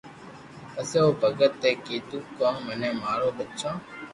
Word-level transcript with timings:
پسي 0.73 0.97
او 1.03 1.09
ڀگت 1.21 1.59
اي 1.67 1.73
ڪيدو 1.85 2.19
ڪو 2.37 2.47
مني 2.65 2.89
مارو 3.01 3.29
ٻچو 3.37 3.73